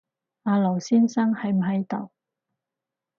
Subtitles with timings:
[0.45, 2.09] 阿劉先生喺唔喺度